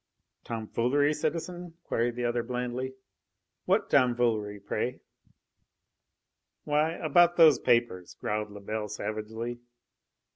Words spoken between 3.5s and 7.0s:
"What tomfoolery, pray?" "Why,